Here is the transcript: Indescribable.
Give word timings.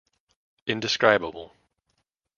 Indescribable. 0.65 1.53